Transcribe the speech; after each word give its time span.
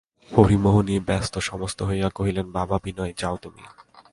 হরিমোহিনী 0.31 0.95
ব্যস্তসমস্ত 0.99 1.79
হইয়া 1.83 2.09
কহিলেন, 2.15 2.47
বাবা 2.51 2.77
বিনয়, 2.83 3.13
যাও 3.17 3.35
তুমি। 3.37 3.63